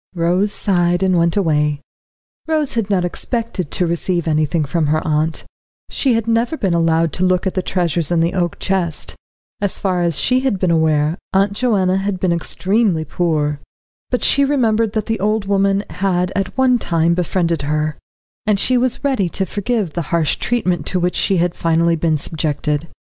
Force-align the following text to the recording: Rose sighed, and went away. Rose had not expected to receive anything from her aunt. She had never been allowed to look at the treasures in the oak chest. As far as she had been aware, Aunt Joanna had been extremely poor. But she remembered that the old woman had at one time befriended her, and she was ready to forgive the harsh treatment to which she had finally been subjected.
Rose 0.15 0.51
sighed, 0.51 1.03
and 1.03 1.15
went 1.15 1.37
away. 1.37 1.79
Rose 2.47 2.73
had 2.73 2.89
not 2.89 3.05
expected 3.05 3.69
to 3.69 3.85
receive 3.85 4.27
anything 4.27 4.65
from 4.65 4.87
her 4.87 4.99
aunt. 5.07 5.43
She 5.91 6.15
had 6.15 6.27
never 6.27 6.57
been 6.57 6.73
allowed 6.73 7.13
to 7.13 7.23
look 7.23 7.45
at 7.45 7.53
the 7.53 7.61
treasures 7.61 8.09
in 8.09 8.19
the 8.19 8.33
oak 8.33 8.57
chest. 8.57 9.15
As 9.61 9.77
far 9.77 10.01
as 10.01 10.17
she 10.17 10.39
had 10.39 10.57
been 10.57 10.71
aware, 10.71 11.19
Aunt 11.33 11.53
Joanna 11.53 11.97
had 11.97 12.19
been 12.19 12.31
extremely 12.33 13.05
poor. 13.05 13.59
But 14.09 14.23
she 14.23 14.43
remembered 14.43 14.93
that 14.93 15.05
the 15.05 15.19
old 15.19 15.45
woman 15.45 15.83
had 15.91 16.31
at 16.35 16.57
one 16.57 16.79
time 16.79 17.13
befriended 17.13 17.61
her, 17.61 17.95
and 18.47 18.59
she 18.59 18.79
was 18.79 19.03
ready 19.03 19.29
to 19.29 19.45
forgive 19.45 19.93
the 19.93 20.01
harsh 20.09 20.37
treatment 20.37 20.87
to 20.87 20.99
which 20.99 21.15
she 21.15 21.37
had 21.37 21.53
finally 21.53 21.95
been 21.95 22.17
subjected. 22.17 22.87